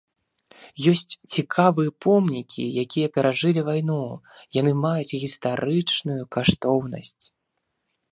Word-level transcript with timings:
Ёсць 0.91 1.17
цікавыя 1.33 1.91
помнікі, 2.05 2.63
якія 2.83 3.07
перажылі 3.17 3.61
вайну, 3.67 3.97
яны 4.59 4.71
маюць 4.87 5.17
гістарычную 5.25 6.19
каштоўнасць. 6.37 7.21